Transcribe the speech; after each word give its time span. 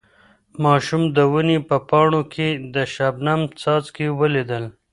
ماشوم 0.63 1.03
د 1.15 1.17
ونې 1.31 1.57
په 1.69 1.77
پاڼو 1.89 2.21
کې 2.33 2.47
د 2.73 2.75
شبنم 2.93 3.41
څاڅکي 3.59 4.07
ولیدل. 4.19 4.65